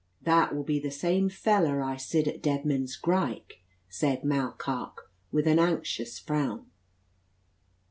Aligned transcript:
"That 0.23 0.55
will 0.55 0.63
be 0.63 0.79
the 0.79 0.89
same 0.89 1.29
fella 1.29 1.79
I 1.79 1.95
sid 1.95 2.27
at 2.27 2.41
Deadman's 2.41 2.95
Grike," 2.97 3.61
said 3.87 4.23
Mall 4.23 4.53
Carke, 4.53 5.11
with 5.31 5.45
an 5.45 5.59
anxious 5.59 6.17
frown. 6.17 6.65